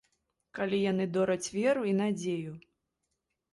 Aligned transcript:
Калі 0.59 0.79
яны 0.91 1.05
дораць 1.19 1.51
веру 1.57 1.81
і 1.93 1.95
надзею. 2.01 2.57